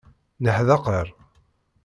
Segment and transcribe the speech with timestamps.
[0.43, 1.07] Neḥdaqer.